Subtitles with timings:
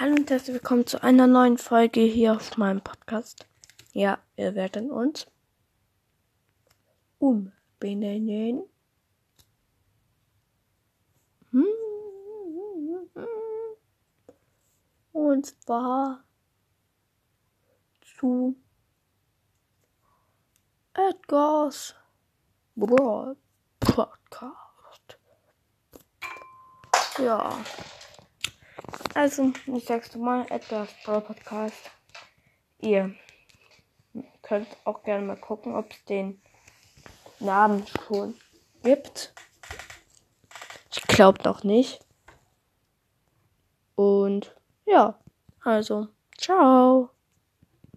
[0.00, 3.48] Hallo und herzlich willkommen zu einer neuen Folge hier auf meinem Podcast.
[3.92, 5.26] Ja, wir werden uns
[7.18, 8.62] umbenennen.
[15.10, 16.22] Und zwar
[18.00, 18.54] zu
[20.94, 21.96] Edgar's
[22.76, 23.36] Broad
[23.80, 25.18] Podcast.
[27.18, 27.52] Ja.
[29.18, 31.90] Also, ich sag's mal, Edgar's Brawl Podcast.
[32.78, 33.16] Ihr
[34.42, 36.40] könnt auch gerne mal gucken, ob es den
[37.40, 38.36] Namen schon
[38.84, 39.34] gibt.
[40.92, 41.98] Ich glaube noch nicht.
[43.96, 44.54] Und
[44.86, 45.18] ja,
[45.64, 46.06] also,
[46.36, 47.10] ciao.